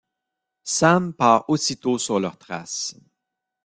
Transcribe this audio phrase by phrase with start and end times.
[0.63, 2.95] Sam part aussitôt sur leurs traces.